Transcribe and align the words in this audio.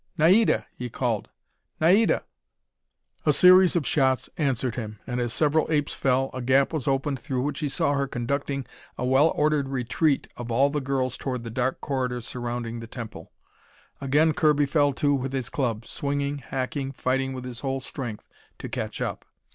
"Naida!" 0.17 0.65
he 0.75 0.89
called. 0.89 1.29
"Naida!" 1.79 2.23
A 3.23 3.31
series 3.31 3.75
of 3.75 3.85
shots 3.85 4.31
answered 4.35 4.73
him, 4.73 4.97
and 5.05 5.19
as 5.19 5.31
several 5.31 5.67
apes 5.71 5.93
fell, 5.93 6.31
a 6.33 6.41
gap 6.41 6.73
was 6.73 6.87
opened 6.87 7.19
through 7.19 7.43
which 7.43 7.59
he 7.59 7.69
saw 7.69 7.93
her 7.93 8.07
conducting 8.07 8.65
a 8.97 9.05
well 9.05 9.31
ordered 9.35 9.69
retreat 9.69 10.27
of 10.37 10.49
all 10.51 10.71
the 10.71 10.81
girls 10.81 11.17
toward 11.19 11.43
the 11.43 11.51
dark 11.51 11.81
corridors 11.81 12.25
surrounding 12.27 12.79
the 12.79 12.87
temple. 12.87 13.31
Again 14.01 14.33
Kirby 14.33 14.65
fell 14.65 14.91
to 14.93 15.13
with 15.13 15.33
his 15.33 15.49
club, 15.51 15.85
swinging, 15.85 16.39
hacking, 16.39 16.93
fighting 16.93 17.33
with 17.33 17.45
his 17.45 17.59
whole 17.59 17.79
strength 17.79 18.27
to 18.57 18.67
catch 18.67 19.01
up. 19.03 19.23